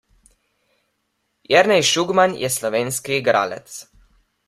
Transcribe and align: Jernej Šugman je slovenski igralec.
Jernej 1.53 1.83
Šugman 1.91 2.35
je 2.45 2.53
slovenski 2.57 3.21
igralec. 3.23 3.81